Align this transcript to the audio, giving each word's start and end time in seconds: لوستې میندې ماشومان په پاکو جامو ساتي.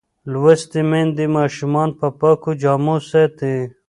لوستې 0.31 0.81
میندې 0.89 1.25
ماشومان 1.37 1.89
په 1.99 2.07
پاکو 2.19 2.51
جامو 2.61 2.95
ساتي. 3.09 3.55